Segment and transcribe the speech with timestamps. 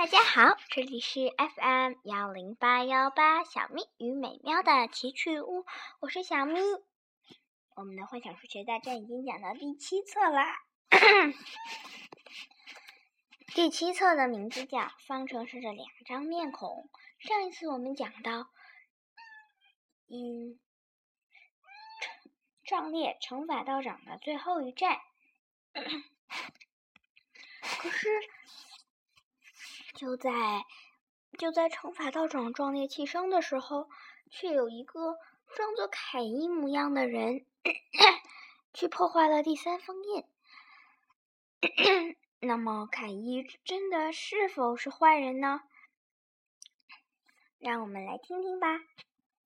[0.00, 5.66] 大家好，这里是 FM 幺零八幺八小咪与美妙的奇趣屋，
[6.00, 6.58] 我是小咪。
[7.74, 10.62] 我们的幻想数学大战已经讲到第七册啦，
[13.54, 16.88] 第七册的名字叫《方程式的两张面孔》。
[17.28, 18.50] 上一次我们讲到，
[20.08, 20.58] 嗯，
[22.64, 24.98] 壮烈乘法道长的最后一战，
[27.60, 28.08] 可是。
[30.00, 30.30] 就在
[31.36, 33.90] 就在乘法道长壮烈牺牲的时候，
[34.30, 35.18] 却有一个
[35.54, 37.44] 装作凯伊模样的人
[38.72, 40.24] 去破坏了第三封印。
[42.40, 45.60] 那么，凯伊真的是否是坏人呢？
[47.58, 48.78] 让我们来听听吧。《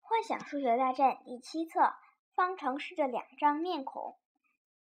[0.02, 1.94] 幻想数学大战》第七册，
[2.36, 4.16] 方程式的两张面孔，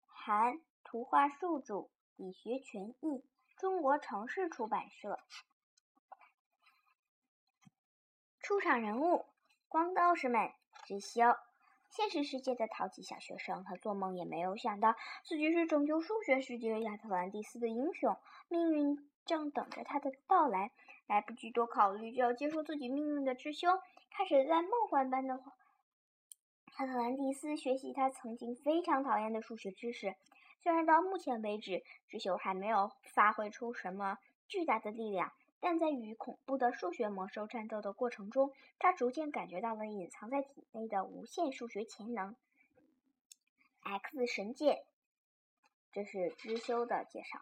[0.07, 3.25] 含图画数组，理学全译。
[3.57, 5.19] 中国城市出版社。
[8.47, 9.27] 出场人物：
[9.67, 10.53] 光道士们
[10.85, 11.35] 知修。
[11.91, 18.17] 现实世界的淘气小学生，他做梦也没有想到自己是拯救数学世界亚特兰蒂斯的英雄。
[18.47, 20.71] 命运正等着他的到来，
[21.09, 23.81] 来不及多考虑就要接受自己命运的知修，
[24.13, 25.35] 开始在梦幻般的
[26.79, 30.15] 亚特兰蒂斯学习他曾经非常讨厌的数学知识。
[30.63, 35.33] 虽然到目前为止，智修还没有发挥出什么巨大的力量，
[35.69, 42.37] 但在与恐怖的数学魔兽战斗的过程中，他逐渐感觉到了隐藏在体内的无限数学潜能。
[43.81, 44.85] X 神剑，
[45.91, 47.41] 这是知修的介绍。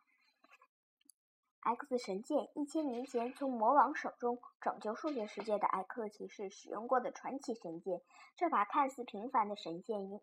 [1.61, 8.01] X 神剑，一千年前从魔王手中拯救数学世界的 X 骑士使用过的传奇神剑。
[8.37, 10.23] 这把看似平凡的神剑，用。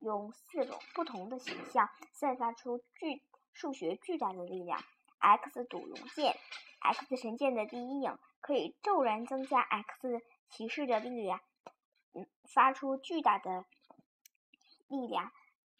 [0.00, 3.22] 用四种不同的形象散发出巨
[3.54, 4.84] 数学巨大的力量。
[5.18, 6.36] X 赌龙剑
[6.80, 11.40] ，X 神剑的第一影可以骤然增加 X 骑士的力量，
[12.14, 13.64] 嗯，发出巨大的
[14.88, 15.30] 力量。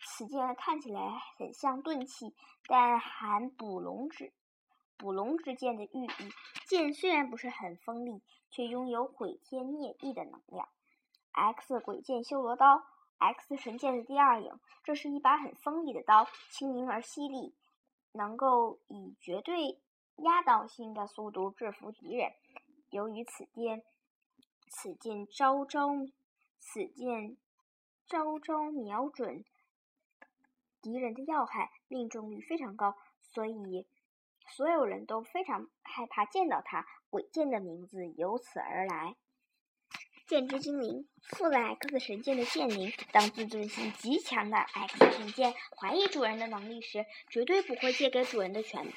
[0.01, 1.01] 此剑看起来
[1.37, 2.35] 很像钝器，
[2.67, 4.33] 但含捕龙之
[4.97, 6.33] 捕龙之剑的寓意。
[6.67, 10.69] 剑虽然不是很锋利，却拥有毁天灭地的能量。
[11.33, 12.85] X 鬼剑修罗刀。
[13.21, 17.53] X 神剑的第二影，这是一把很锋利的刀，轻盈而犀利，
[18.19, 19.81] 能够以绝对
[20.17, 22.33] 压倒性的速度制服敌人。
[22.91, 23.85] 由于此剑，
[24.69, 25.89] 此剑招招，
[26.59, 27.37] 此剑
[28.09, 29.45] 招招瞄准
[30.83, 33.87] 敌人的要害，命中率非常高，所以
[34.49, 36.85] 所有人都非常害怕见到他。
[37.09, 39.15] 鬼剑的名字由此而来。
[40.29, 48.93] 剑之精灵，附了 X 神剑的剑灵，当自尊心极强的 X 神剑怀疑主人的能力时，绝对不会借给主人的全，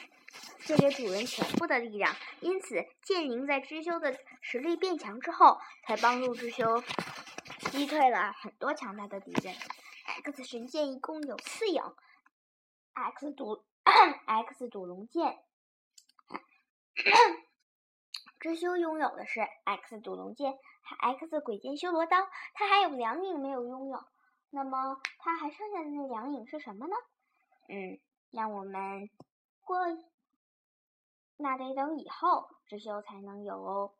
[0.65, 2.13] 借给主人全部的力量。
[2.41, 6.83] 因此，剑灵在知修的实力变强之后，才帮助知修
[7.71, 9.55] 击退了很多强大的敌人。
[10.25, 11.81] X 神剑一共有四影
[12.93, 15.39] ：X 毒 X 毒龙剑。
[18.37, 20.55] 知修拥有的是 X 毒龙剑。
[20.83, 22.17] X 鬼剑修罗刀，
[22.53, 24.03] 他还有两影没有拥有，
[24.49, 26.95] 那么他还剩下的那两影是什么呢？
[27.69, 27.99] 嗯，
[28.31, 29.09] 让我们
[29.61, 29.77] 过，
[31.37, 33.93] 那得等以后知修才能有哦。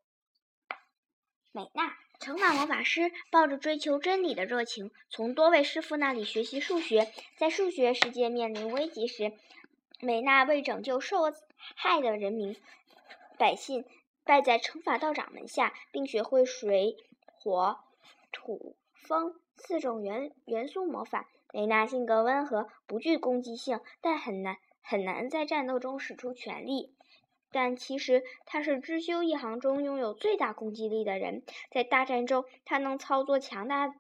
[1.53, 7.12] 美娜，乘法魔法师，抱着追求真理的热情，从多位师傅那里学习数学。
[7.38, 9.34] 在数学世界面临危机时，
[10.00, 11.31] 美娜为拯救受
[11.75, 12.56] 害的人民
[13.38, 13.86] 百姓。
[14.31, 17.80] 拜在乘法道长门下，并学会水、火、
[18.31, 21.28] 土、风四种元元素魔法。
[21.52, 26.96] 雷娜性格温和，不具攻击性，但很难很难在战斗中使出全力。
[27.52, 31.44] 但其实他是知修一行中拥有最大攻击力的人。
[31.69, 33.94] 在大战中，他能操作强大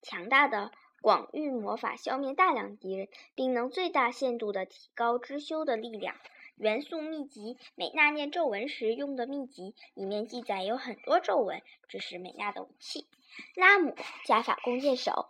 [0.00, 0.70] 强大的
[1.02, 6.14] 广域魔法，消灭大量敌人，并能最大限度地提高知修的力量。
[6.58, 13.06] 元素秘籍，美娜念咒文时用的秘籍，里面记载有很多咒文，这是美娜的武器。
[13.54, 13.94] 拉姆，
[14.24, 15.26] 加法弓箭手，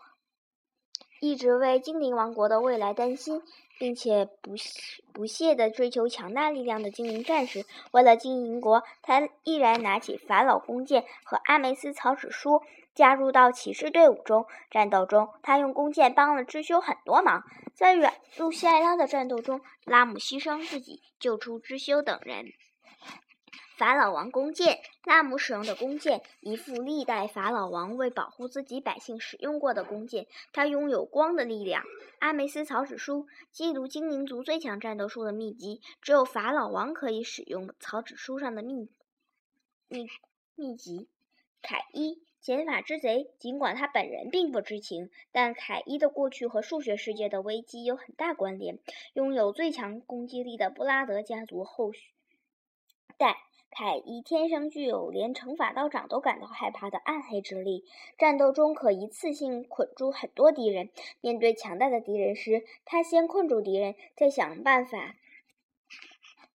[1.20, 3.42] 一直为精灵王国的未来担心，
[3.78, 4.54] 并且不
[5.12, 7.64] 不懈地追求强大力量的精灵战士。
[7.92, 12.62] 为了精灵国，他毅然拿起法老弓箭和阿梅斯草纸书。
[12.94, 17.44] 加入到骑士队伍中，战斗中他用弓箭帮了知修很多忙。
[17.72, 18.04] 在与
[18.36, 22.46] 路西艾拉的战斗中，拉姆牺牲自己救出知修等人。
[23.78, 30.26] 法老王弓箭，拉姆使用的弓箭，一副历代法老王为保护自己百姓使用过的弓箭。
[30.52, 31.84] 它拥有光的力量。
[32.18, 38.88] 阿梅斯草纸书记录精灵族最强战斗术的秘籍，只有法老王可以使用草纸书上的秘
[39.86, 40.08] 秘
[40.56, 41.08] 秘籍。
[41.62, 43.30] 凯伊，减法之贼。
[43.38, 48.80] 尽管他本人并不知情，但凯伊的过去和数学世界的危机有很大关联。
[49.12, 51.92] 拥有最强攻击力的布拉德家族后
[53.16, 53.36] 代。
[53.70, 57.84] 凯伊天生具有连乘法道长都感到害怕的暗黑之力，
[58.16, 60.90] 战斗中可一次性捆住很多敌人。
[61.20, 65.14] 面对强大的敌人时，他先困住敌人，再想办法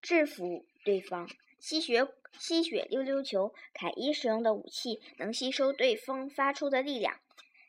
[0.02, 1.30] 制服对方。
[1.60, 2.06] 吸血
[2.38, 7.20] 吸血溜溜球，凯伊使用的武器能吸收对方发出的力量。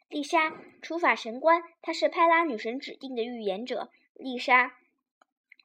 [0.08, 0.52] 丽莎，
[0.82, 3.90] 除法神官，她是派拉女神指定的预言者。
[4.14, 4.74] 丽莎。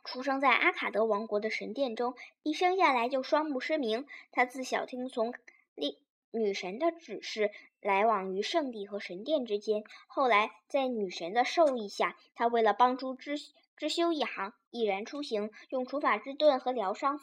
[0.09, 4.07] 出生在阿卡德王国的神殿中，一生下来就双目失明。
[4.31, 5.35] 他自小听从
[5.75, 5.99] 丽
[6.31, 9.83] 女神的指示，来往于圣地和神殿之间。
[10.07, 13.35] 后来，在女神的授意下，他为了帮助知
[13.77, 17.19] 知修一行，毅然出行，用除法之盾和疗伤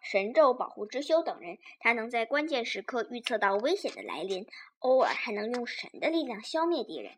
[0.00, 1.58] 神咒保护知修等人。
[1.78, 4.46] 他能在关键时刻预测到危险的来临，
[4.78, 7.12] 偶尔还能用神的力量消灭敌人。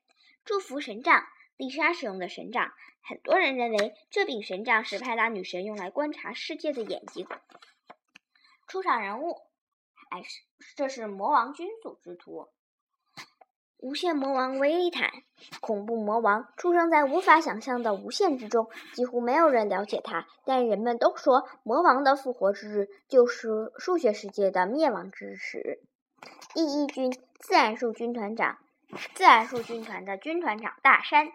[0.45, 1.25] 祝福神杖。
[1.57, 2.73] 丽莎使用的神杖，
[3.07, 7.29] 很多人认为这柄神杖是派拉女神用来观察世界的眼睛。
[8.67, 9.43] 出场人物，
[10.11, 10.41] 还是
[10.75, 12.49] 这是魔王军组之图。
[13.77, 15.13] 无限魔王维利坦，
[15.61, 25.83] 恐怖魔王，出生在无法想象的无限之中，几乎没有人了解他，但人们都说魔王的复活之日就是数学世界的灭亡之时。
[26.55, 28.59] 第一军自然数军团长。
[29.15, 31.33] 自然数军团的军团长大山，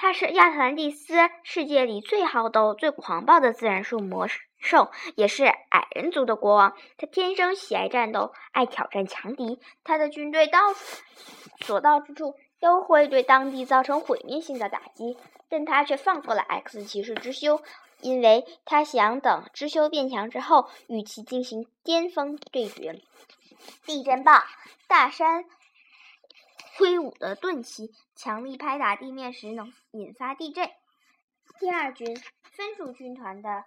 [0.00, 4.28] 他是亚特兰蒂斯世界里最好斗、最狂暴的自然数魔
[4.60, 6.76] 兽，也是矮人族的国王。
[6.96, 9.58] 他天生喜爱战斗，爱挑战强敌。
[9.82, 10.60] 他的军队到
[11.62, 15.18] 所到之处都会对当地造成毁灭性的打击，
[15.48, 17.60] 但他却放过了 X 骑士之修，
[18.00, 23.02] 因为他想等之修变强之后与其进行巅峰对决。
[23.84, 24.44] 地震棒，
[24.86, 25.44] 大山。
[26.78, 30.70] 挥舞的钝器，强力拍打地面时能引发地震。
[31.58, 33.64] 第二军分数军团的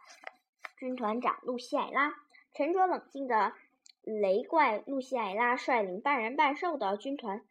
[0.77, 2.13] 军团长露西艾拉，
[2.53, 3.51] 沉着冷静的
[4.03, 7.43] 雷怪露西艾拉率领半人半兽的军团。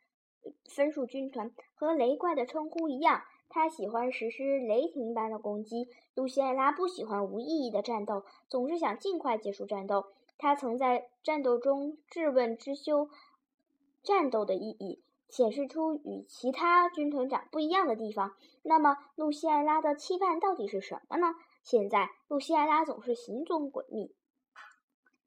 [0.71, 5.91] 分数军团和雷怪的称呼一样，他喜欢实施雷霆般的攻击。
[6.15, 10.07] 露西艾拉不喜欢无意义的战斗，总是想尽快结束战斗。
[10.39, 13.11] 他曾在战斗中质问知修
[14.03, 15.03] 战斗的意义。
[15.31, 18.35] 显示出与其他军团长不一样的地方。
[18.63, 21.35] 那么，露西艾拉的期盼到底是什么呢？
[21.63, 24.15] 现在，露西艾拉总是行踪诡秘。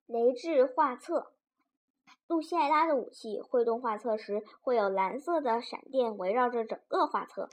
[0.06, 1.34] 雷制画册，
[2.28, 7.50] 露西艾拉的武器挥动画册时，会有蓝色的闪电围绕着整个画册。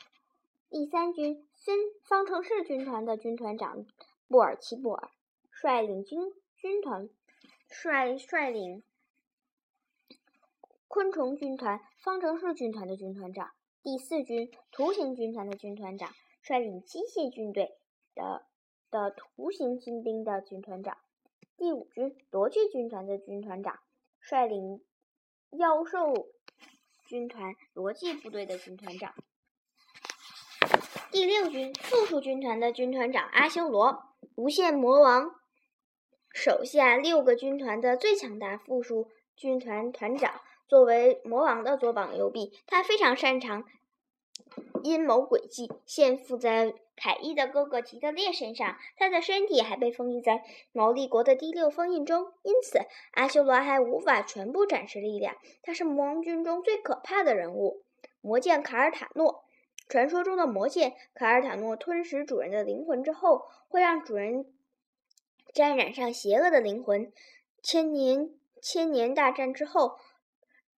[0.68, 3.86] 第三军分方程式军团的军团长
[4.28, 5.10] 布尔奇布尔
[5.50, 7.08] 率领军军团，
[7.68, 8.82] 率率领。
[10.90, 17.78] 昆虫军团、方程式军团的军团长，第四军图形军团的军团长，率领机械军队
[18.16, 18.44] 的
[18.90, 20.98] 的图形新兵的军团长，
[21.56, 23.78] 第五军逻辑军团的军团长，
[24.18, 24.84] 率领
[25.50, 26.12] 妖兽
[27.06, 29.14] 军团逻辑部队的军团长，
[31.12, 35.36] 第六军复数军团的军团长阿修罗，无限魔王
[36.34, 40.40] 手下六个军团的最强大复数军团团长。
[40.70, 43.64] 作为魔王的左膀右臂，他非常擅长
[44.84, 48.76] 阴谋诡计，献附在凯伊的哥哥吉德烈身上。
[48.96, 52.78] 他的身体还被封印在毛利国的第六封印中，因此
[53.14, 55.34] 阿修罗还无法全部展示力量。
[55.60, 57.82] 他是魔王军中最可怕的人物。
[58.20, 59.42] 魔剑卡尔塔诺，
[59.88, 64.46] 传说中的魔剑卡尔塔诺吞食主人的灵魂之后，会让主人
[65.52, 67.12] 沾染上邪恶的灵魂。
[67.60, 68.30] 千年
[68.62, 69.98] 千年大战之后。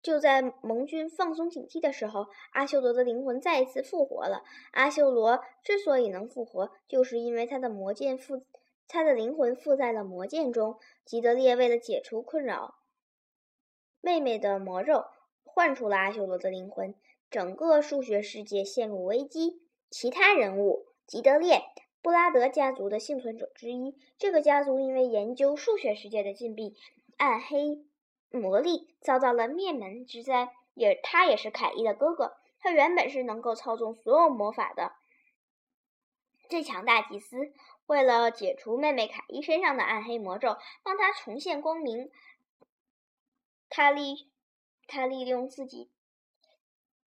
[0.02, 4.44] 就在盟军放松警惕的时候，阿修罗的灵魂再一次复活了。
[4.72, 8.44] 阿修罗之所以能复活，就是因为他的魔剑附，
[8.88, 10.78] 他的灵魂附在了魔剑中。
[11.06, 12.76] 吉德烈为了解除困扰
[14.00, 15.06] 妹妹的魔咒，
[15.44, 16.96] 唤出了阿修罗的灵魂，
[17.30, 19.62] 整个数学世界陷入危机。
[19.90, 21.62] 其他人物：吉德烈，
[22.02, 23.96] 布拉德家族的幸存者之一。
[24.18, 26.76] 这个家族因为研究数学世界的禁闭，
[27.18, 27.86] 暗黑。
[28.32, 32.38] 魔力遭到了灭门之灾，也他也是凯伊的哥哥。
[32.60, 34.94] 他原本是能够操纵所有魔法的
[36.48, 37.52] 最强大祭司，
[37.88, 42.12] 为了解除妹妹凯伊身上的暗黑魔咒，帮她重现光明，
[43.70, 44.30] 他利
[44.88, 45.90] 他利用自己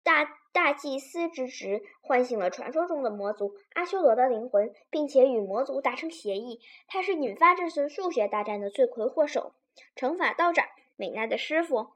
[0.02, 6.60] 大大祭司之职，唤醒了传说中的魔族阿修罗的灵魂，并且与魔族达成协议。
[6.88, 9.54] 他是引发这次数学大战的罪魁祸首，
[9.94, 10.66] 惩罚道长
[10.96, 11.88] 美奈的师傅。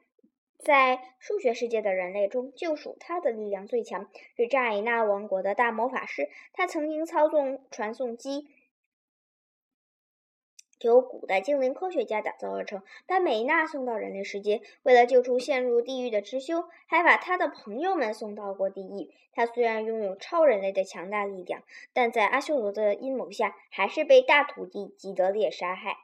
[0.59, 6.28] 在数学世界的人类中，就属他的力量最强，是扎伊纳王国的大魔法师。
[6.52, 8.49] 他曾经操纵传送机，
[10.81, 14.61] 由古代精灵科学家打造而成，把美娜送到人类世界。
[14.83, 19.14] 为了救出陷入地狱的知修，还把他的朋友们送到过地狱。
[19.33, 21.62] 他虽然拥有超人类的强大力量，
[21.93, 25.99] 但在阿修罗的阴谋下，还是被大徒弟基德烈杀害。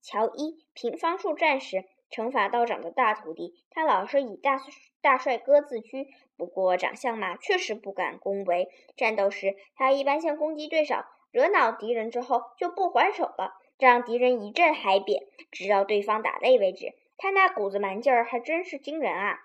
[0.00, 1.84] 乔伊，平方术战士。
[2.10, 4.58] 惩罚道长的大徒弟，他老是以大
[5.00, 8.68] 大帅哥自居，不过长相嘛，确实不敢恭维。
[8.96, 10.96] 战斗时，他一般先攻击对手，
[11.30, 16.94] 惹恼敌人之后就不还手了，让敌人一阵嗨扁，直到对方打累为止。
[17.18, 19.40] 他那股子蛮劲儿还真是惊人啊！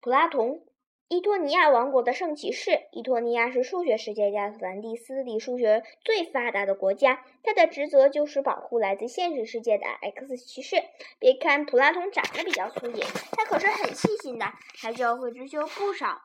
[0.00, 0.64] 普拉同。
[1.08, 2.86] 伊托尼亚王国的圣骑士。
[2.90, 10.76] 伊托尼亚是数学世界亚特兰蒂斯里数学最发达的国家，他的职责就是保护来自现实世界的 X 骑士。
[11.18, 14.46] 别看普拉通长得比较粗野，他可是很细心的，
[14.78, 16.22] 还教会织修不少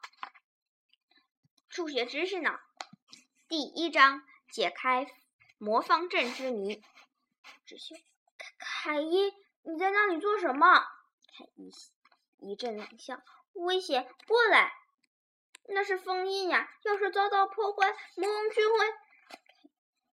[1.68, 2.58] 数学知识呢。
[3.50, 5.08] 第一章解开
[5.58, 6.82] 魔方阵之谜。
[7.66, 7.96] 只修，
[8.58, 9.34] 凯伊，
[9.64, 10.80] 你在那里做什么？
[11.38, 11.70] 凯伊
[12.40, 13.22] 一阵冷笑。
[13.54, 14.08] 危险！
[14.28, 14.72] 过来，
[15.68, 16.70] 那是封印呀！
[16.84, 18.86] 要是遭到破坏，魔王就会……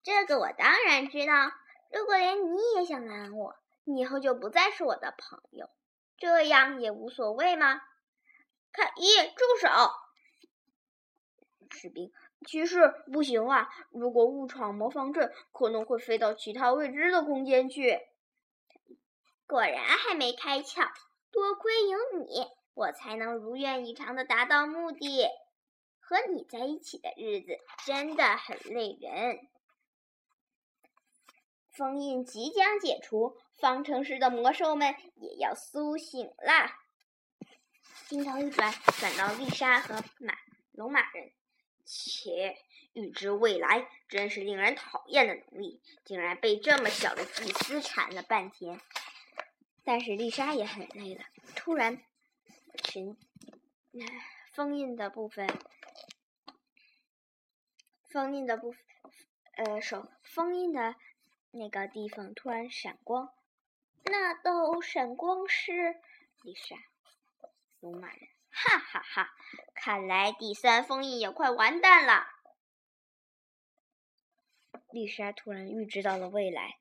[0.02, 1.52] 这个我当然知道。
[1.92, 5.70] 如果连你也想拦我，你以后就不再是我的朋友。
[6.16, 7.80] 这样也无所谓吗？
[8.72, 9.68] 凯伊，住手！
[11.70, 12.12] 士兵，
[12.46, 13.68] 骑士，不行啊！
[13.90, 18.00] 如果误闯魔方阵，可能会飞到其他未知的空间去。
[19.46, 20.88] 果然还没开窍，
[21.30, 22.46] 多亏有你。
[22.74, 25.28] 我才能如愿以偿的达到目的。
[26.06, 29.48] 和你在一起的日子真的很累人。
[31.70, 36.70] 封印即将解除，方程式的魔兽们也要苏醒了。
[38.06, 40.34] 镜头一转，转到丽莎和马
[40.72, 41.32] 龙马人。
[41.86, 42.58] 切，
[42.92, 48.78] 预知未来真是令人讨厌的能力，竟然被这么小的祭司缠了半天。
[49.84, 51.24] 但是丽莎也很累了。
[51.56, 52.04] 突然。
[52.82, 53.16] 群
[54.52, 55.48] 封印的部分，
[58.08, 58.84] 封印的部分，
[59.52, 60.96] 呃，手封印的
[61.50, 63.34] 那个地方突然闪光，
[64.04, 66.00] 那道闪光是
[66.42, 66.76] 丽莎，
[67.80, 69.34] 龙马人，哈哈哈！
[69.74, 72.26] 看来第三封印也快完蛋了。
[74.90, 76.78] 丽莎突然预知到了未来，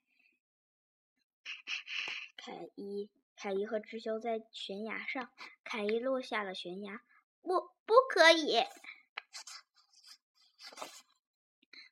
[2.38, 3.10] 凯伊。
[3.44, 5.30] 凯伊和智修在悬崖上，
[5.66, 7.02] 凯伊落下了悬崖。
[7.42, 8.64] 不，不可以！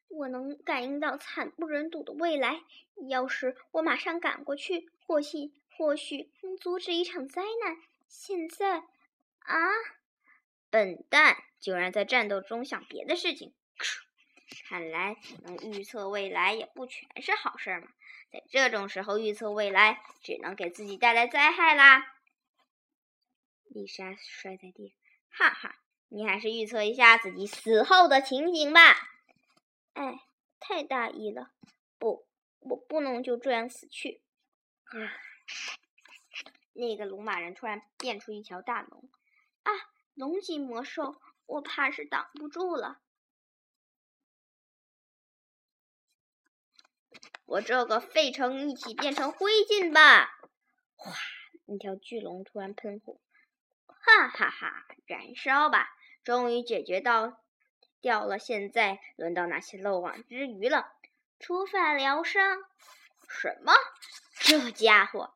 [0.07, 2.61] 我能感应到惨不忍睹的未来。
[3.09, 7.75] 要是我马上赶过去，或许或许能阻止一场灾难。
[8.07, 8.85] 现在，
[9.39, 9.57] 啊！
[10.69, 13.53] 笨蛋，竟然在战斗中想别的事情。
[14.69, 17.89] 看来能预测未来也不全是好事嘛。
[18.31, 22.15] 在这种时候预测未来，只能给自己带来灾害啦！
[23.65, 24.95] 丽莎摔在地，
[25.29, 25.75] 哈哈，
[26.07, 28.79] 你还是预测一下自己死后的情景吧。
[29.93, 30.21] 哎，
[30.59, 31.51] 太大意了，
[31.99, 32.25] 不，
[32.59, 34.21] 我不能就这样死去。
[34.85, 34.95] 啊！
[36.73, 39.09] 那个龙马人突然变出一条大龙，
[39.63, 39.71] 啊，
[40.13, 43.01] 龙级魔兽，我怕是挡不住了。
[47.51, 50.39] 我这个废城一起变成灰烬吧！
[50.95, 51.11] 哗，
[51.65, 53.19] 那条巨龙突然喷火，
[53.87, 54.85] 哈哈哈！
[55.05, 55.89] 燃烧吧，
[56.23, 57.41] 终于解决到
[57.99, 58.39] 掉了。
[58.39, 60.93] 现在轮到那些漏网之鱼了。
[61.41, 62.63] 除法疗伤？
[63.27, 63.73] 什么？
[64.39, 65.33] 这家伙！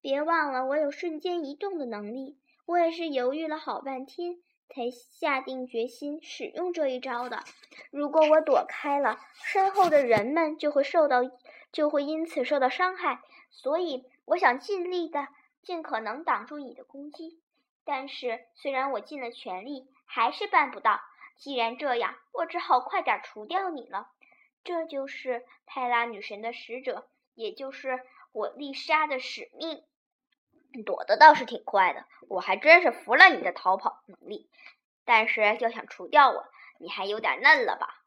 [0.00, 2.40] 别忘了，我有瞬间移动的能力。
[2.66, 7.44] 我也是犹豫了好半天，才下定决心使用这一招的。
[7.92, 11.22] 如果我躲开了，身后的人们就会受到。
[11.72, 15.26] 就会因此受到伤害，所以我想尽力的、
[15.62, 17.40] 尽可能挡住你的攻击。
[17.84, 21.00] 但是，虽然我尽了全力，还是办不到。
[21.36, 24.08] 既然这样，我只好快点除掉你了。
[24.62, 28.00] 这就是泰拉女神的使者，也就是
[28.30, 29.82] 我丽莎的使命。
[30.86, 34.48] 躲的倒是挺快的，我还真是服了你的逃跑能力。
[35.04, 36.46] 但是，要想除掉我，
[36.78, 38.01] 你还有点嫩了吧？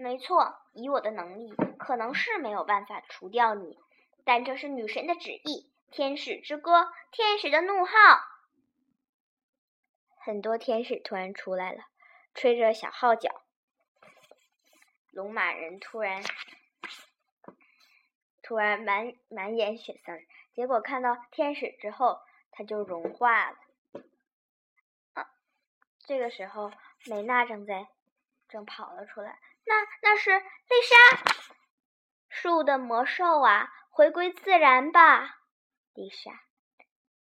[0.00, 3.78] 没错，以我的能力，可能是没有办法除掉你，
[4.24, 5.70] 但这是女神的旨意。
[5.90, 7.92] 天使之歌，天使的怒号。
[10.16, 11.82] 很多天使突然出来了，
[12.32, 13.42] 吹着小号角。
[15.10, 16.22] 龙马人突然
[18.42, 23.58] 突然满满眼血丝儿，结果看到天使之后，他就融化了。
[25.12, 25.30] 啊，
[26.06, 26.72] 这个时候
[27.04, 27.88] 美娜正在
[28.48, 29.38] 正跑了出来。
[29.70, 31.32] 那那是丽莎，
[32.28, 35.38] 树的魔兽啊，回归自然吧，
[35.94, 36.32] 丽莎。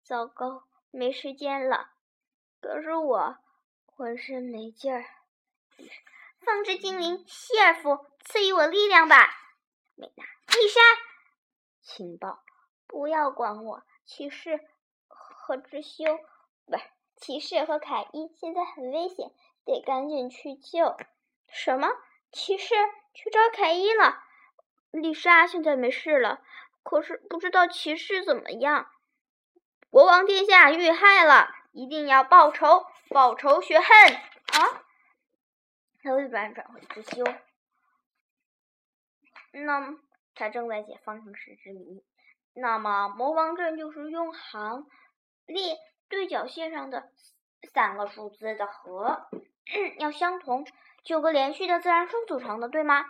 [0.03, 1.91] 糟糕，没时间了。
[2.59, 3.37] 可是我
[3.85, 5.05] 浑身没劲儿。
[6.39, 9.29] 放之精灵希尔夫，赐予我力量吧！
[9.93, 10.81] 美娜，丽莎，
[11.83, 12.43] 情报，
[12.87, 13.83] 不要管我。
[14.07, 14.67] 骑士
[15.07, 16.03] 和之修，
[16.65, 16.83] 不是
[17.15, 19.31] 骑士和凯伊，现在很危险，
[19.65, 20.97] 得赶紧去救。
[21.47, 21.87] 什么？
[22.31, 22.73] 骑士
[23.13, 24.23] 去找凯伊了？
[24.91, 26.41] 丽莎现在没事了，
[26.83, 28.91] 可是不知道骑士怎么样。
[29.89, 31.55] 国王殿下遇害了。
[31.71, 34.81] 一定要报仇，报仇雪恨啊！
[36.01, 37.23] 他微转转回之修，
[39.51, 39.99] 那么
[40.33, 42.03] 他正在解方程式之谜。
[42.53, 44.87] 那么魔方阵就是用行
[45.45, 45.77] 列
[46.09, 47.11] 对角线上的
[47.71, 49.29] 三个数字的和
[49.99, 50.65] 要相同，
[51.03, 53.05] 九个连续的自然数组成的，对吗？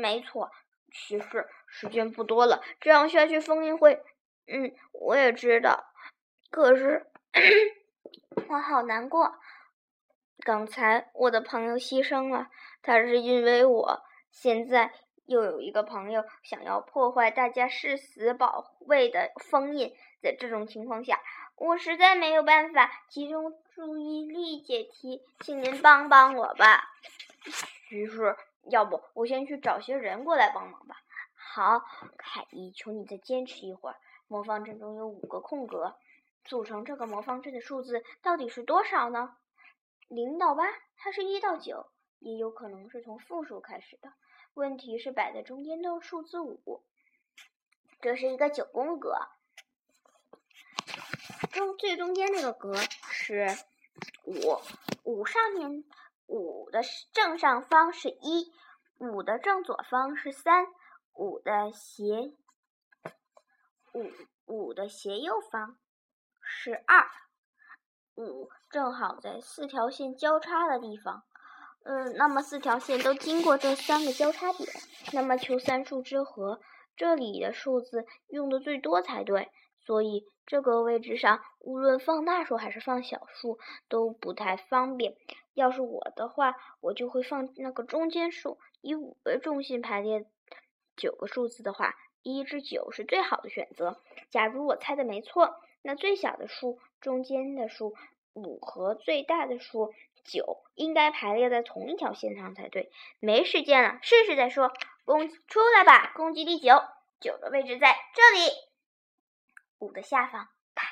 [0.00, 0.50] 没错。
[0.92, 4.02] 其实时间不多了，这样下去封印会……
[4.46, 5.84] 嗯，我也知道。
[6.50, 7.06] 可是。
[8.48, 9.38] 我好难过，
[10.44, 12.48] 刚才我的朋友牺牲了，
[12.82, 14.02] 他是因为我。
[14.30, 14.92] 现在
[15.26, 21.20] 又有一个朋友想要破坏大家誓死保卫的封印，在这种情况下，
[21.56, 26.92] 我实在没有办法集中注意力解题，请您帮帮我吧。
[27.90, 28.36] 于是，
[28.70, 30.96] 要不我先去找些人过来帮忙吧。
[31.34, 31.80] 好，
[32.18, 33.96] 凯伊，求你再坚持一会儿。
[34.26, 35.94] 魔方阵中有五个空格。
[36.44, 39.36] 组成这个魔方阵的数字到底是多少呢？
[40.08, 40.64] 零到八，
[40.96, 41.86] 它是一到九，
[42.18, 44.12] 也有可能是从负数开始的。
[44.54, 46.82] 问题是摆在中间的数字五，
[48.00, 49.16] 这是一个九宫格，
[51.52, 52.74] 中最中间那个格
[53.10, 53.46] 是
[54.24, 54.58] 五，
[55.04, 55.84] 五上面
[56.26, 56.80] 五的
[57.12, 58.52] 正上方是一，
[58.98, 60.66] 五的正左方是三，
[61.12, 62.32] 五的斜
[63.92, 64.10] 五
[64.46, 65.76] 五的斜右方。
[66.46, 67.10] 是二
[68.16, 71.24] 五，正好在四条线交叉的地方。
[71.84, 74.68] 嗯，那么四条线都经过这三个交叉点，
[75.12, 76.60] 那么求三数之和，
[76.96, 79.50] 这里的数字用的最多才对。
[79.86, 85.16] 所以这个位置上，无论放大数还是放小数都不太方便。
[85.54, 90.26] 要是我的话，我就会放那个中间数，以五为中心排列
[90.96, 94.00] 九个数字的话，一至九是最好的选择。
[94.30, 95.56] 假如我猜的没错。
[95.86, 97.94] 那最小的数、中间的数
[98.32, 99.92] 五和最大的数
[100.24, 102.90] 九应该排列在同一条线上才对。
[103.20, 104.72] 没时间了，试试再说。
[105.04, 106.82] 攻出来吧，攻击第九，
[107.20, 108.50] 九的位置在这里，
[109.78, 110.48] 五的下方。
[110.74, 110.86] 啪，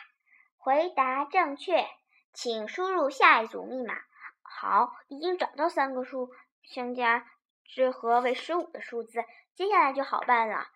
[0.56, 1.86] 回答正确，
[2.32, 3.94] 请输入下一组密码。
[4.42, 6.30] 好，已经找到三个数
[6.62, 7.26] 相加
[7.64, 10.68] 之和为十五的数字，接下来就好办了。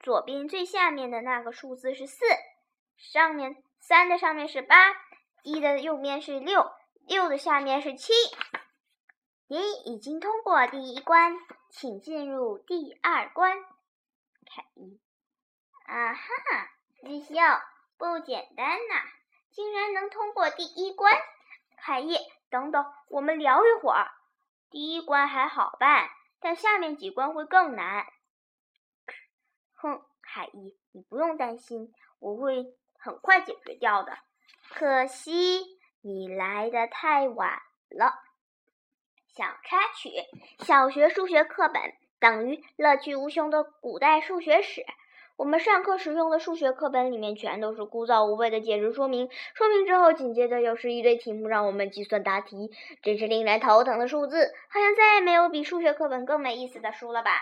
[0.00, 2.24] 左边最下面的那个数字是四。
[2.96, 4.76] 上面三的上面是八，
[5.42, 6.70] 一的右边是六，
[7.06, 8.12] 六的下面是七。
[9.46, 11.36] 您已经通过第一关，
[11.70, 13.62] 请进入第二关。
[14.46, 15.00] 看一，
[15.86, 16.70] 啊哈，
[17.04, 17.34] 智秀，
[17.96, 19.02] 不简单呐，
[19.50, 21.14] 竟然能通过第一关。
[21.76, 22.16] 凯伊，
[22.50, 24.10] 等等，我们聊一会儿。
[24.70, 26.08] 第一关还好办，
[26.40, 28.06] 但下面几关会更难。
[29.74, 32.74] 哼，凯伊，你不用担心，我会。
[32.96, 34.16] 很快解决掉的，
[34.70, 38.14] 可惜你来的太晚了。
[39.26, 40.10] 小插曲：
[40.60, 41.82] 小学数学课本
[42.18, 44.86] 等于乐趣无穷的古代数学史。
[45.36, 52.70] 我们上课时用的数学课本里面全都是枯燥无味的解释说明，说明之后紧接着又是一堆题目让我们计算答题，
[53.02, 54.52] 真是令人头疼的数字。
[54.68, 57.32] 好像再也没有比数学课本更没意思的书了吧？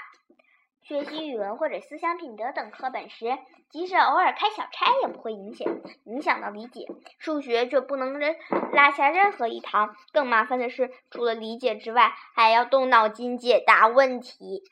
[0.83, 3.39] 学习语文或者思想品德等课本时，
[3.71, 5.69] 即使偶尔开小差也不会影响
[6.05, 6.87] 影响到理解。
[7.19, 8.35] 数学却不能扔
[8.73, 9.95] 落下任何一堂。
[10.13, 14.63] 更麻烦的是，除了理解之外，还要动脑筋解答问题。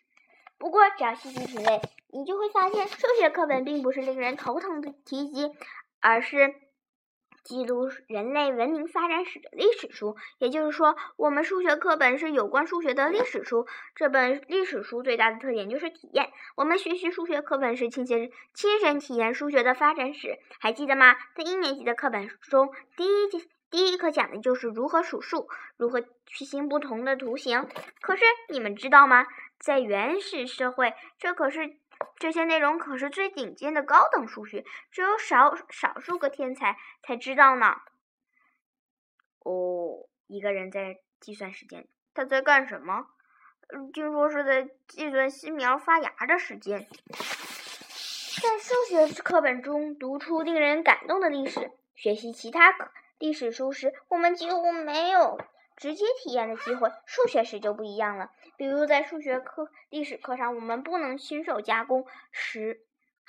[0.58, 1.80] 不过，只要细细品味，
[2.12, 5.52] 你就会发现，数学课本并不是令人头疼的题集，
[6.00, 6.54] 而是
[7.42, 13.66] 记录人类文明发展史的历史书，也就是说，我们数学课本是有关数学的历史书。
[13.94, 16.30] 这本历史书最大的特点就是体验。
[16.56, 21.14] 我们学习数学课本是亲身亲身体验数学的发展史，还记得吗？
[21.34, 23.38] 在一年级的课本中，第一节
[23.70, 27.68] 第一课讲的就是如何数数，如何去形不同的图形。
[28.00, 29.26] 可是你们知道吗？
[29.58, 31.76] 在原始社会，这可是。
[32.16, 37.76] 这些内容可是最顶尖的高等数学，只有少少数个天才才知道呢。
[39.40, 43.06] 哦，一个人在计算时间，他在干什么？
[43.92, 46.86] 听说是在计算新苗发芽的时间。
[48.42, 55.38] 在数学课本中读出令人感动的历史，学习其他课历史书时，我们几乎没有。
[55.80, 58.30] 直接体验的机会，数学时就不一样了。
[58.58, 62.82] 比如在数学课、历史课上，我们不能亲手加工石、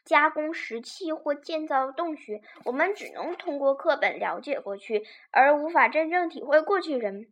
[0.03, 7.31] 加工石器或建造洞穴，我们只能通过课本了解过去，而无法真正体会过去人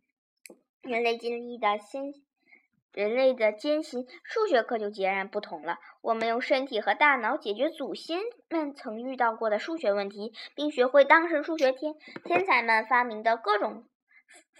[0.80, 2.14] 人类经历的艰
[2.94, 4.06] 人类的艰辛。
[4.24, 13.84] 数学课就截然不同了，我们用身体和大脑解决祖先们曾遇到过的数学问题，并学会当时数学天天才们发明的各种。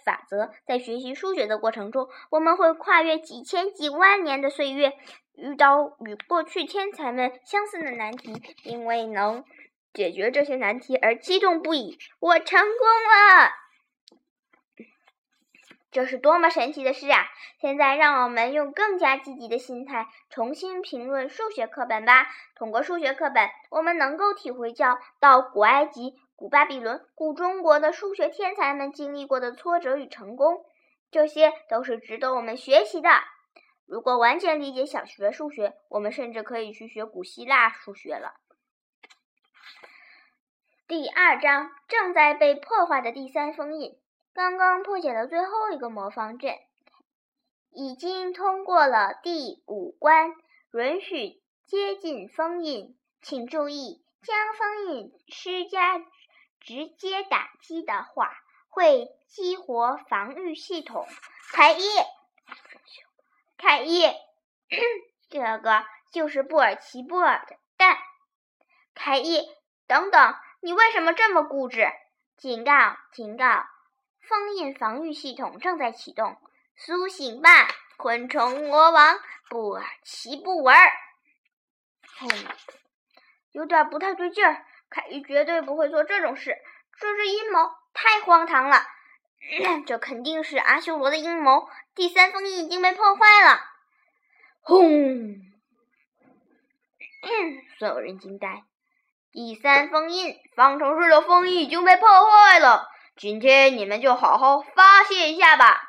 [0.05, 4.93] 法则，在学习数学的过程中，我们会跨越几千几万年的岁月，
[5.35, 9.45] 遇到与过去天才们相似的难题，因为能
[9.93, 11.99] 解决这些难题而激动不已。
[12.19, 13.51] 我成功了，
[15.91, 17.27] 这是多么神奇的事啊！
[17.61, 22.29] 现在，让我们用更加积极的心态重新评论数学课本吧。
[22.55, 26.15] 通过数学课本，我们能够体会教到古埃及。
[26.41, 30.65] 古巴比伦、古中国的数学天才们经历过的挫折与成功，
[31.11, 33.11] 这些都是值得我们学习的。
[33.85, 38.41] 如果完全理解小学数学，我们甚至可以去学古希腊数学了。
[40.89, 43.99] 第二章正在被破坏的第三封印，
[44.33, 46.55] 刚刚破解了最后一个魔方阵，
[47.71, 50.35] 已经通过了第五关，
[50.73, 52.97] 允许接近封印。
[53.21, 56.03] 请注意，将封印施加。
[56.61, 58.33] 直接打击的话，
[58.69, 61.07] 会激活防御系统。
[61.53, 61.85] 凯伊，
[63.57, 64.05] 凯伊，
[65.29, 67.99] 这个就是布尔奇布尔的蛋。
[68.95, 69.41] 凯伊，
[69.87, 71.91] 等等，你为什么这么固执？
[72.37, 73.65] 警告，警告！
[74.21, 76.37] 封印防御系统正在启动。
[76.77, 77.51] 苏醒吧，
[77.97, 79.19] 昆虫魔王
[79.49, 80.77] 布尔奇布尔！
[82.19, 82.29] 哼，
[83.53, 84.65] 有点不太对劲儿。
[84.91, 86.59] 凯伊绝对不会做这种事，
[86.99, 88.85] 这是阴谋，太荒唐了！
[89.87, 91.69] 这肯定是阿修罗的阴谋。
[91.95, 93.61] 第三封印已经被破坏了，
[94.61, 94.83] 轰！
[97.79, 98.65] 所有人惊呆。
[99.33, 102.89] 第三封印，方程式的封印已经被破坏了。
[103.17, 105.83] 今天你们就好好发泄一下吧！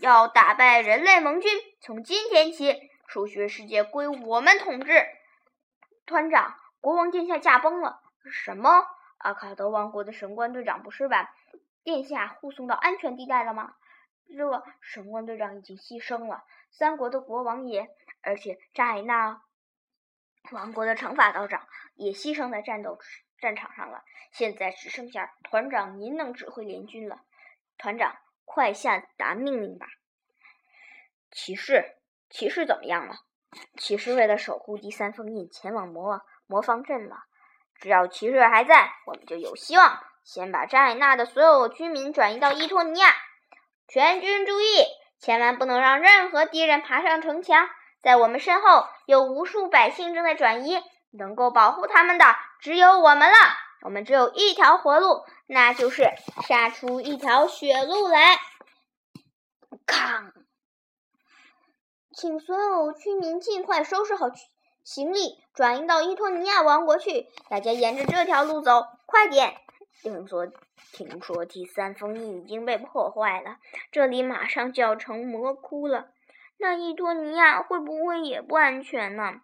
[0.00, 5.06] 要打败人类盟军，从今天起，数学世界归我们统治。
[6.06, 6.56] 团长。
[6.80, 8.00] 国王殿下驾崩了？
[8.30, 8.70] 什么？
[9.18, 11.34] 阿卡德王国的神官队长不是把
[11.82, 13.74] 殿下护送到安全地带了吗？
[14.28, 17.88] 这神官队长已经牺牲了，三国的国王也，
[18.22, 19.42] 而且扎艾纳
[20.52, 22.98] 王国的惩罚道长也牺牲在战斗
[23.40, 24.04] 战场上了。
[24.32, 27.22] 现在只剩下团长您能指挥联军了。
[27.78, 29.86] 团长，快下达命令吧！
[31.30, 31.96] 骑士，
[32.28, 33.16] 骑士怎么样了？
[33.78, 36.22] 骑士为了守护第三封印，前往魔王。
[36.48, 37.16] 魔方阵了，
[37.78, 40.02] 只要骑士还在，我们就有希望。
[40.24, 43.14] 先把扎艾纳的所有居民转移到伊托尼亚。
[43.86, 44.84] 全军注意，
[45.20, 47.68] 千万不能让任何敌人爬上城墙。
[48.02, 52.24] 在我们身后有无数百姓正在转移，能够保护他们的
[52.60, 53.36] 只有我们了。
[53.82, 56.04] 我们只有一条活路，那就是
[56.46, 58.36] 杀出一条血路来。
[59.86, 60.32] 康，
[62.12, 64.26] 请所有居民尽快收拾好。
[64.88, 69.54] 行李转移到伊托尼亚王国去，大家沿着这条路走，快点！
[70.00, 70.46] 听说，
[70.94, 73.58] 听说第三封印已经被破坏了，
[73.92, 76.08] 这里马上就要成魔窟了。
[76.56, 79.42] 那伊托尼亚会不会也不安全呢？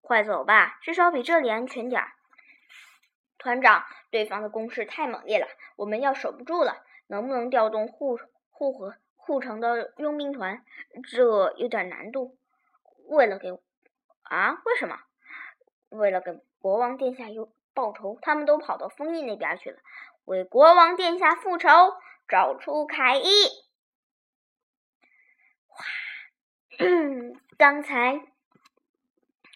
[0.00, 2.12] 快走吧，至少比这里安全点儿。
[3.36, 6.82] 团长，对方的攻势太猛烈了，我们要守不住了。
[7.08, 8.18] 能不能调动护
[8.50, 10.64] 护河护城的佣兵团？
[11.12, 12.38] 这有点难度。
[13.10, 13.60] 为了给。
[14.28, 14.60] 啊？
[14.64, 14.98] 为什么？
[15.88, 19.78] 为了给国王殿下又报仇，他们都跑到封印那边去了，
[20.24, 21.68] 为国王殿下复仇，
[22.28, 23.28] 找出凯伊。
[25.68, 25.78] 哇！
[27.56, 28.20] 刚才，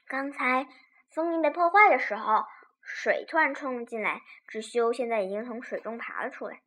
[0.06, 0.66] 刚才
[1.10, 2.44] 封印被破坏的时候，
[2.80, 6.62] 水突然冲了进来，智修现在已经从水中爬了出来。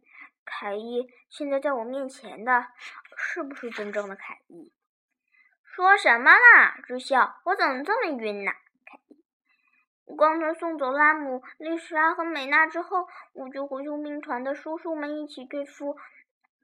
[0.45, 2.67] 凯伊，现在在我面前的，
[3.15, 4.73] 是不是真正的凯伊？
[5.75, 6.83] 说什么呢？
[6.85, 8.51] 智秀，我怎么这么晕呢？
[8.85, 15.97] 凯伊，刚才送走拉姆、丽莎和美娜之后，我就和佣兵团的叔叔们一起对付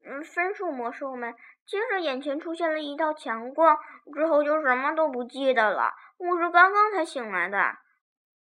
[0.05, 1.33] 嗯分数魔兽们。
[1.65, 3.79] 接着眼前出现了一道强光，
[4.13, 5.95] 之后就什么都不记得了。
[6.17, 7.77] 我是刚刚才醒来的。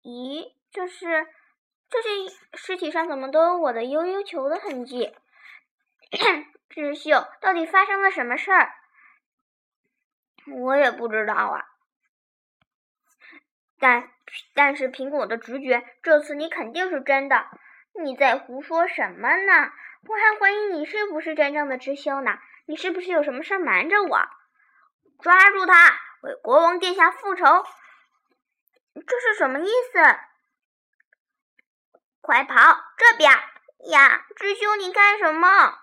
[0.02, 1.28] 咦，这是
[1.88, 2.08] 这些
[2.54, 5.14] 尸体上怎么都有我的悠悠球的痕迹？
[6.68, 8.72] 智秀，到底发生了什么事儿？
[10.54, 11.64] 我也不知道啊。
[13.78, 14.10] 但
[14.54, 17.46] 但是凭我的直觉，这次你肯定是真的。
[18.02, 19.72] 你在胡说什么呢？
[20.08, 22.38] 我还怀疑你是不是真正的知修呢。
[22.66, 24.28] 你是不是有什么事瞒着我？
[25.20, 27.64] 抓住他，为国王殿下复仇！
[28.94, 30.18] 这是什么意思？
[32.20, 32.54] 快跑，
[32.96, 33.30] 这边
[33.90, 34.26] 呀！
[34.36, 35.78] 知修，你干什么？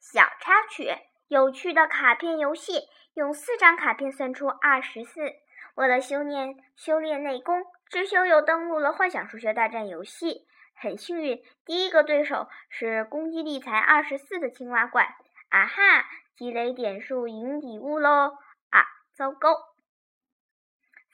[0.00, 0.96] 小插曲：
[1.28, 5.32] 有趣的卡片游戏，用四张卡片算出二十四。
[5.74, 10.46] 为了修炼修炼内功，智修又登录了幻想数学大战游戏。
[10.74, 15.16] 很幸运，第一个对手是攻击力才二十四的青蛙怪。
[15.48, 16.04] 啊哈！
[16.36, 18.36] 积累点数赢礼物喽！
[18.68, 19.56] 啊，糟糕！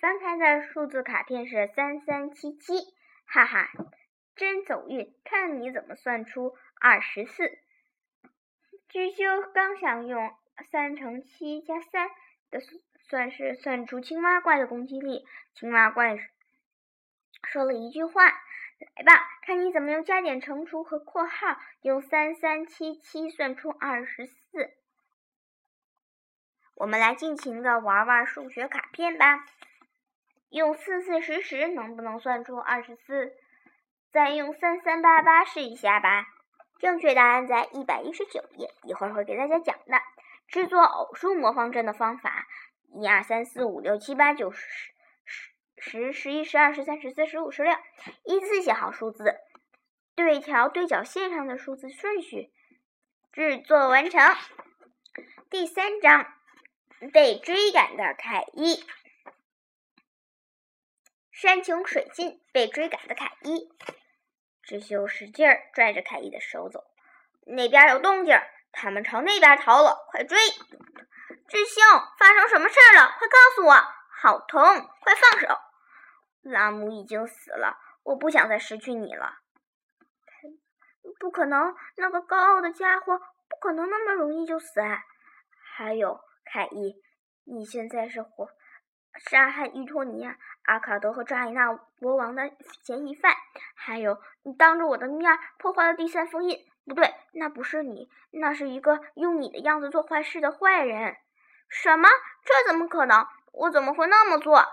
[0.01, 2.75] 翻开的数字卡片是三三七七，
[3.27, 3.69] 哈哈，
[4.35, 5.15] 真走运！
[5.23, 7.45] 看你怎么算出二十四。
[8.89, 12.09] 知修刚想用三乘七加三
[12.51, 12.61] 的
[13.09, 16.19] 算式算出青蛙怪的攻击力，青蛙怪
[17.45, 18.23] 说了一句话。
[18.97, 24.73] 来吧，看你怎么用加减乘除和括号，用三三七七算出二十四。
[26.75, 29.47] 我们来尽情的玩玩数学卡片吧。
[30.51, 33.37] 用四四十十能不能算出二十四？
[34.11, 36.27] 再用三三八八试一下吧。
[36.81, 40.03] 正确答案在一百一十九页，一会儿会给大家讲的。
[40.53, 42.47] 制作偶数魔方阵的方法：
[43.01, 44.63] 一二三四五六七八九十。
[45.25, 47.75] 十、十十一、十二、十三、十四、十五、十六，
[48.27, 49.35] 依次写好数字，
[50.15, 52.53] 对调对角线上的数字顺序。
[53.33, 54.21] 制作完成。
[55.49, 56.35] 第三章，
[57.15, 58.85] 被追赶的凯伊。
[61.31, 63.71] 山穷水尽，被追赶的凯伊。
[64.63, 66.85] 智秀使劲儿拽着凯伊的手走。
[67.47, 70.37] 那边有动静儿，他们朝那边逃了，快追！
[71.49, 71.81] 智秀，
[72.19, 73.15] 发生什么事儿了？
[73.19, 73.75] 快告诉我！
[74.23, 74.63] 好疼，
[75.01, 75.59] 快放手！
[76.43, 79.39] 拉姆已经死了，我不想再失去你了。
[81.21, 84.81] 不可能，那个高傲的家伙不可能那么容易就死。
[85.77, 86.95] 还有凯伊，
[87.45, 88.49] 你现在是活
[89.31, 92.51] 杀害伊托尼亚、阿卡德和扎伊纳国王的
[92.83, 93.35] 嫌疑犯。
[93.77, 96.59] 还有，你当着我的面破坏了第三封印。
[96.85, 101.17] 不对，那不是你，那是一个用你的样子做坏事的坏人。
[101.69, 102.09] 什么？
[102.45, 103.27] 这怎么可能？
[103.53, 104.65] 我怎么会那么做？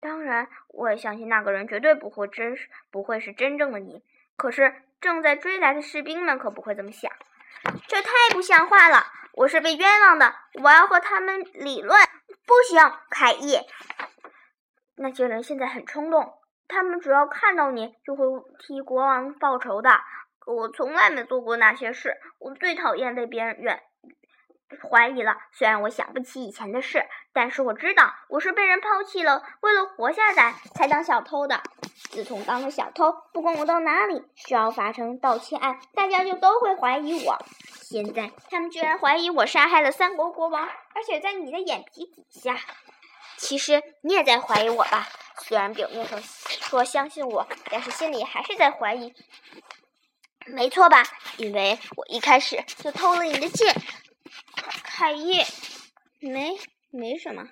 [0.00, 4.02] 当然，我也相信那个人绝对不会真是，不会是真正的你。
[4.36, 7.10] 可是正在追来的士兵们可不会这么想，
[7.88, 9.04] 这太不像话了！
[9.32, 11.98] 我是被冤枉的，我要和他们理论。
[12.46, 13.58] 不行，凯伊，
[14.96, 16.38] 那些人现在很冲动，
[16.68, 18.24] 他们只要看到你就会
[18.58, 19.90] 替国王报仇的。
[20.46, 23.82] 我从来没做过那些事，我最讨厌被别人冤。
[24.90, 31.60] 怀疑了，虽然我想不起以前的事，但是我知道我是被人抛弃了，为了活下来才当小偷的。
[32.10, 37.38] 自从当了小偷，不管我到哪里，只要发生盗窃案，大家就都会怀疑我。
[37.80, 42.56] 现在他们居然怀疑我杀害了三国国王，而且在你的眼皮底下。
[43.36, 45.06] 其实你也在怀疑我吧？
[45.38, 49.14] 虽然表面上说相信我，但是心里还是在怀疑。
[50.46, 51.02] 没错吧？
[51.38, 53.74] 因为我一开始就偷了你的剑。
[54.84, 55.42] 凯伊，
[56.20, 56.56] 没
[56.90, 57.48] 没什么，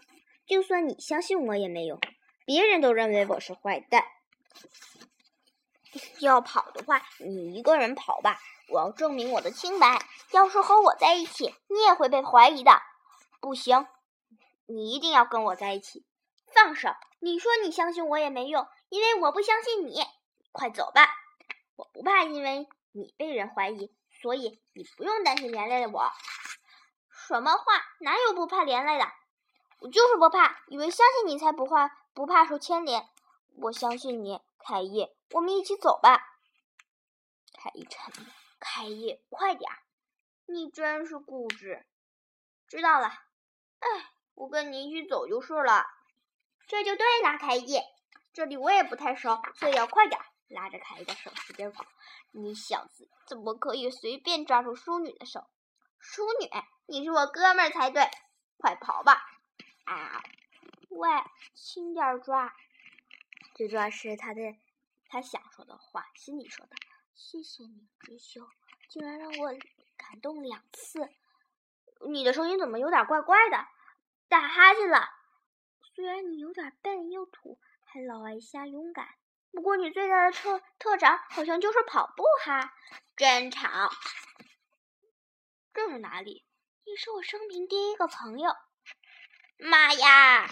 [0.47, 2.01] 就算你相信我也没用，
[2.45, 4.05] 别人都认为我是坏蛋。
[6.21, 10.01] 要跑的话，你一个人跑吧，我要证明我的清白。
[10.31, 12.81] 要是和我在一起，你也会被怀疑的。
[13.41, 13.87] 不行，
[14.67, 16.05] 你一定要跟我在一起。
[16.53, 16.89] 放手！
[17.21, 20.01] 你说你相信我也没用，因为我不相信你。
[20.53, 21.09] 快走吧，
[21.77, 26.13] 我不怕，因为你被人怀疑，所以你不用担心连累了我。
[27.27, 27.83] 什么话？
[27.99, 29.05] 哪有不怕连累的？
[29.81, 33.09] 我就是不怕，以为相信你才不怕，不怕受牵连。
[33.57, 36.39] 我相信你，凯伊，我们一起走吧。
[37.53, 38.33] 凯伊沉默。
[38.61, 39.69] 凯伊，快点！
[40.47, 41.85] 你真是固执。
[42.69, 43.09] 知道了。
[43.81, 45.85] 哎，我跟你一起走就是了。
[46.69, 47.81] 这就对了，凯伊。
[48.33, 50.21] 这里我也不太熟，所以要快点。
[50.49, 51.85] 拉着凯伊的手使劲跑。
[52.33, 55.47] 你小子怎么可以随便抓住淑女的手？
[55.99, 56.49] 淑女，
[56.87, 58.03] 你是我哥们儿才对，
[58.59, 59.23] 快跑吧！
[59.85, 60.23] 啊，
[60.91, 61.09] 喂，
[61.55, 62.55] 轻点抓。
[63.55, 64.57] 这段是他的，
[65.09, 66.77] 他想说的话，心里说的。
[67.15, 68.47] 谢谢你，知修，
[68.89, 69.49] 竟然让我
[69.97, 71.09] 感动两次。
[72.09, 73.67] 你的声音怎么有点怪怪的？
[74.29, 75.09] 打哈欠了。
[75.95, 79.15] 虽然你有点笨又土，还老爱瞎勇敢，
[79.55, 82.75] 不过你最大的特特长好像就是跑步哈。
[83.17, 83.91] 真吵！
[85.73, 86.45] 这是哪里？
[86.85, 88.55] 你是我生平第一个朋友。
[89.59, 90.49] 妈呀！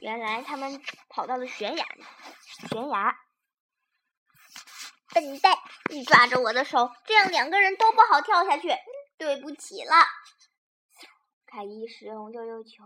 [0.00, 1.86] 原来他们跑到了悬崖，
[2.70, 3.18] 悬崖。
[5.14, 5.56] 笨蛋，
[5.90, 8.68] 你抓着我的手，这样两个人都不好跳下去。
[9.16, 9.94] 对不起了。
[11.46, 12.84] 凯伊使用悠悠球，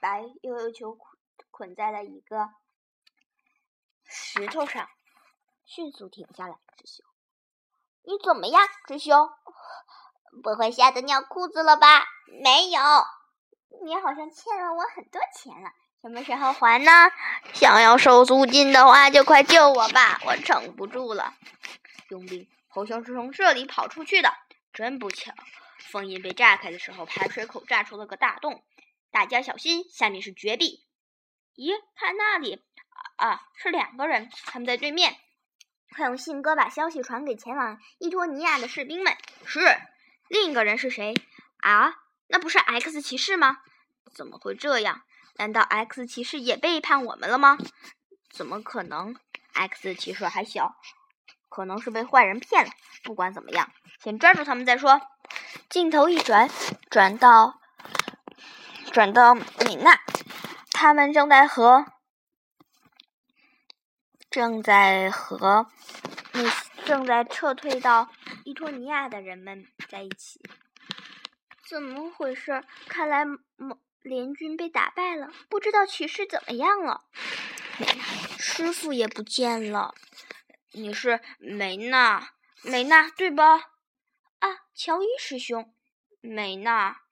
[0.00, 1.18] 把悠悠球捆
[1.50, 2.48] 捆在了一个
[4.14, 4.90] 石头上，
[5.64, 6.54] 迅速停下来。
[6.76, 7.02] 智修，
[8.02, 8.68] 你怎么样？
[8.86, 9.30] 智修，
[10.44, 12.04] 不会吓得尿裤子了吧？
[12.42, 12.80] 没有。
[13.82, 15.70] 你好像欠了我很多钱了，
[16.02, 16.92] 什么时候还呢？
[17.54, 21.32] 想要收租金的话，就快救我吧，我撑不住了。
[22.10, 24.30] 佣兵，好像是从这里跑出去的，
[24.74, 25.32] 真不巧。
[25.90, 28.62] 封印被炸开的时候，排水口炸出了个大洞，
[29.10, 30.84] 大家小心，下面是绝壁。
[31.54, 32.62] 咦，看那里，
[33.22, 35.16] 啊，是两个人，他们在对面。
[35.94, 39.16] 快用信鸽把消息传给前往伊托尼亚的士兵们。
[39.44, 39.60] 是，
[40.28, 41.14] 另一个人是谁？
[41.58, 41.94] 啊，
[42.26, 43.58] 那不是 X 骑士吗？
[44.12, 45.02] 怎么会这样？
[45.36, 47.58] 难道 X 骑士也背叛我们了吗？
[48.28, 49.14] 怎么可能
[49.52, 50.74] ？X 骑士还小，
[51.48, 52.72] 可能是被坏人骗了。
[53.04, 53.70] 不管怎么样，
[54.02, 55.00] 先抓住他们再说。
[55.70, 56.50] 镜头一转，
[56.90, 57.60] 转到
[58.90, 60.00] 转到米娜，
[60.72, 61.86] 他们正在和
[64.32, 65.70] 正在和
[66.32, 66.50] 那
[66.86, 68.10] 正在撤退到
[68.44, 70.40] 伊托尼亚的人们在一起。
[71.68, 72.64] 怎么回事？
[72.88, 77.04] 看来某联军被打败了，不知道骑士怎么样了。
[78.38, 79.94] 师傅也不见了。
[80.72, 82.30] 你是梅娜，
[82.62, 83.56] 梅娜对吧？
[84.38, 85.74] 啊，乔伊师兄，
[86.22, 87.02] 美娜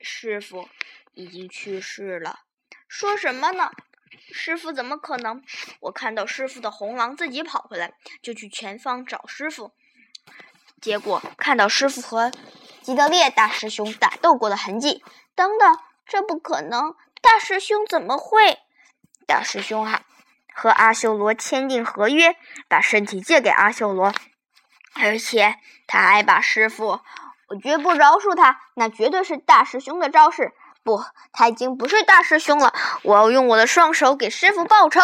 [0.00, 0.68] 师傅
[1.12, 2.40] 已经去世了。
[2.88, 3.70] 说什么呢？
[4.32, 5.42] 师傅怎么可能？
[5.80, 9.72] 我看到师傅的红狼自己跑回来，就去前方找师傅，
[10.80, 12.30] 结果看到师傅和
[12.82, 15.02] 吉德烈大师兄打斗过的痕迹。
[15.34, 16.94] 等等，这不可能！
[17.22, 18.58] 大师兄怎么会？
[19.26, 20.02] 大师兄哈
[20.52, 22.36] 和阿修罗签订合约，
[22.68, 24.12] 把身体借给阿修罗。
[24.94, 25.56] 而且
[25.86, 27.00] 他还把师傅，
[27.48, 30.52] 我绝不饶恕他，那绝对是大师兄的招式。
[30.82, 32.72] 不，他已经不是大师兄了。
[33.02, 35.00] 我要用我的双手给师傅报仇。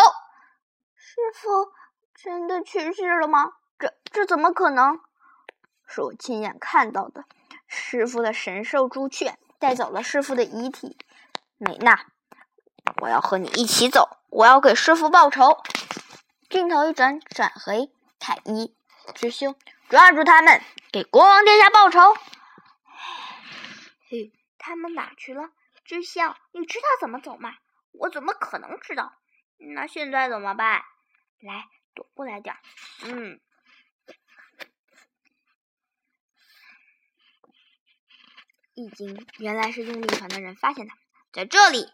[0.96, 1.72] 师傅
[2.14, 3.52] 真的去世了吗？
[3.78, 5.00] 这这怎么可能？
[5.86, 7.24] 是我亲眼看到的。
[7.66, 10.96] 师傅的神兽朱雀带走了师傅的遗体。
[11.58, 12.06] 美娜，
[13.00, 14.18] 我要和你一起走。
[14.30, 15.62] 我要给师傅报仇。
[16.48, 18.74] 镜头一转，转回凯伊
[19.14, 19.54] 师兄。
[19.88, 20.60] 抓住他们，
[20.90, 22.14] 给国王殿下报仇！
[24.08, 25.50] 嘿，他们哪去了？
[25.86, 27.54] 知晓，你知道怎么走吗？
[27.92, 29.12] 我怎么可能知道？
[29.74, 30.82] 那现在怎么办？
[31.38, 32.56] 来，躲过来点。
[33.02, 33.40] 嗯，
[38.74, 41.90] 已经原来是用力团的人发现他们在这里，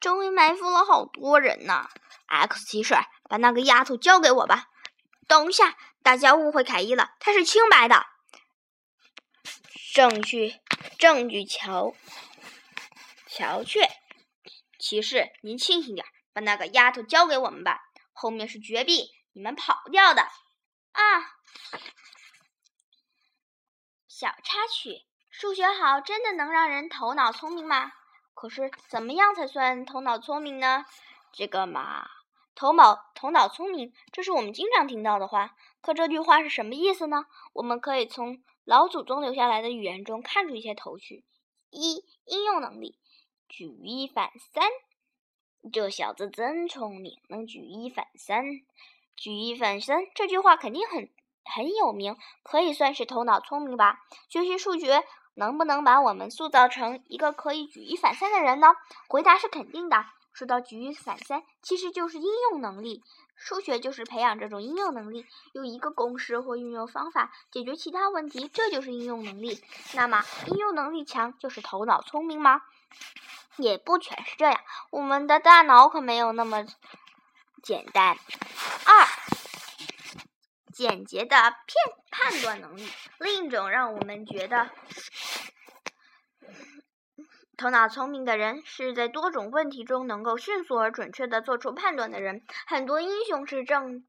[0.00, 1.88] 周围埋伏了好多人呢。
[2.26, 2.94] X 骑士，
[3.28, 4.68] 把那个丫头交给我吧。
[5.26, 8.06] 等一下，大家误会凯伊了，他是清白的。
[9.94, 10.60] 证据，
[10.98, 11.94] 证据，瞧，
[13.36, 13.80] 瞧去。
[14.78, 17.82] 骑士，您清醒点，把那个丫头交给我们吧。
[18.14, 20.22] 后面是绝壁，你们跑不掉的。
[20.22, 21.36] 啊！
[24.08, 27.92] 小插曲：数学好真的能让人头脑聪明吗？
[28.32, 30.86] 可是怎么样才算头脑聪明呢？
[31.30, 32.08] 这个嘛。
[32.54, 35.54] 头脑头脑聪明，这是我们经常听到的话。
[35.82, 37.26] 可这句话是什么意思呢？
[37.52, 41.26] 我们可以从老祖宗留下来的语言中看出一些头绪。
[41.68, 42.98] 一、应用能力，
[43.48, 44.64] 举一反三。
[45.72, 48.44] 这小子真聪明，能举一反三。
[49.16, 51.10] 举一反三这句话肯定很
[51.44, 54.00] 很有名，可以算是头脑聪明吧？
[54.28, 55.02] 学习数学
[55.34, 58.68] 能不能把我们塑造成一个可以举一反三的人呢？
[59.08, 60.04] 回答是肯定的。
[60.32, 63.02] 说到举一反三，其实就是应用能力。
[63.34, 69.62] 数学就是培养这种应用能力，用一个公式或运用方法解决其他问题，这就是应用能力。
[69.94, 72.62] 那么，应用能力强就是头脑聪明吗？
[73.56, 74.60] 也不全是这样。
[74.90, 76.64] 我们的大脑可没有那么
[77.62, 78.16] 简单。
[78.84, 79.06] 二，
[80.72, 82.86] 简洁的片判断能力，
[83.18, 84.70] 另一种让我们觉得
[87.56, 92.42] 头脑聪明的人是在多种问题中能够迅速而准确的做出判断的人。
[92.66, 94.06] 很多英雄是政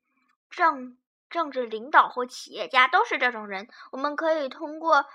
[0.50, 0.98] 政
[1.30, 3.70] 政治领导或企业家都是这种人。
[3.92, 5.06] 我们可以通过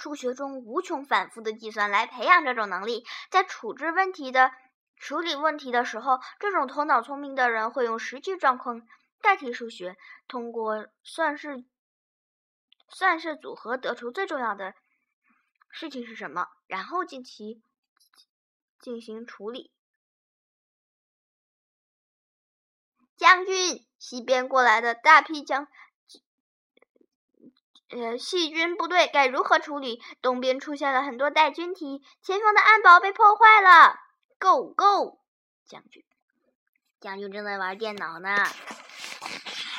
[0.00, 4.50] 数学中无穷反复的计算来培养这种能力，在处置问题的。
[4.96, 8.86] 处理问题的时候，这种头脑聪明的人会用实际状况
[9.22, 9.96] 代替数学，
[10.28, 11.64] 通过算式
[12.86, 14.74] 算式组合得出最重要的
[15.70, 17.62] 事情是什么，然后进行
[18.78, 19.72] 进行处理。
[23.16, 25.66] 将军，西边过来的大批将
[27.90, 30.00] 呃细菌部队该如何处理？
[30.22, 33.96] 东边出现了很多带菌体，前方的暗堡被破坏了。
[34.38, 35.18] Go Go，
[35.66, 36.04] 将军，
[37.00, 38.36] 将军正在玩电脑呢。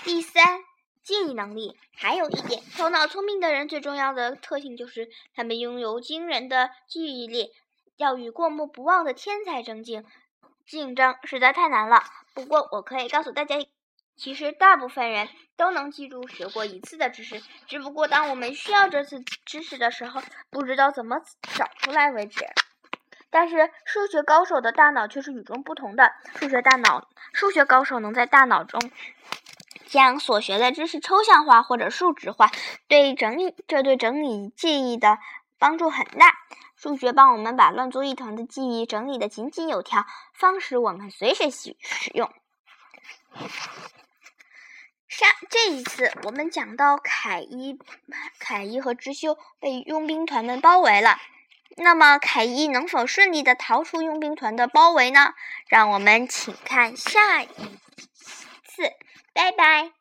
[0.03, 0.63] 第三，
[1.03, 1.77] 记忆能力。
[1.95, 7.51] 还有一点，头脑聪明的人最重要的特性就是他们拥有惊人的记忆力。
[7.97, 10.03] 要与过目不忘的天才争竞，
[10.65, 12.03] 竞争实在太难了。
[12.33, 13.55] 不过，我可以告诉大家，
[14.21, 21.19] 其实大部分人都能记住学过一次的知识，只不过当我们需要这次知识的时候，不知道怎么
[21.55, 22.45] 找出来为止。
[23.31, 26.13] 但是数学高手的大脑却是与众不同的。
[26.35, 28.79] 数学大脑，数学高手能在大脑中
[29.87, 32.51] 将所学的知识抽象化或者数值化，
[32.87, 35.17] 对整理这对整理记忆的
[35.57, 36.37] 帮助很大。
[36.75, 40.05] 数学帮我们把乱作一团的记忆整理的井井有条，
[40.35, 42.31] 方使我们随时使使用。
[45.11, 47.77] 上这一次我们讲到凯伊，
[48.39, 51.19] 凯伊和知修被佣兵团们包围了。
[51.75, 55.33] 那么，凯伊能否顺利的逃出佣兵团的包围呢？
[55.67, 57.47] 让我们请看下一
[58.63, 58.93] 次，
[59.33, 60.00] 拜拜。